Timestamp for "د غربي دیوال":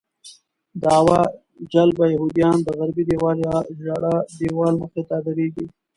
2.63-3.37